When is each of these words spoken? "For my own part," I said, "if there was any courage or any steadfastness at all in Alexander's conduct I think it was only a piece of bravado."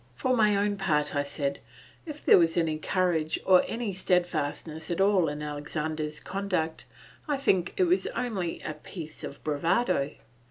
"For 0.15 0.35
my 0.35 0.55
own 0.55 0.77
part," 0.77 1.13
I 1.15 1.21
said, 1.21 1.59
"if 2.07 2.25
there 2.25 2.39
was 2.39 2.57
any 2.57 2.79
courage 2.79 3.39
or 3.45 3.63
any 3.67 3.93
steadfastness 3.93 4.89
at 4.89 4.99
all 4.99 5.29
in 5.29 5.43
Alexander's 5.43 6.19
conduct 6.19 6.85
I 7.27 7.37
think 7.37 7.75
it 7.77 7.83
was 7.83 8.07
only 8.07 8.61
a 8.63 8.73
piece 8.73 9.23
of 9.23 9.43
bravado." 9.43 10.13